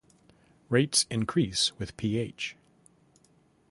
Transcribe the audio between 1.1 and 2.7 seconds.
increase with pH.